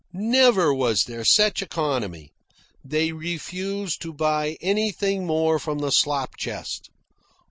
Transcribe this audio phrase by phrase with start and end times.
[0.13, 2.31] Never was there such economy.
[2.83, 6.89] They refused to buy anything more from the slopchest.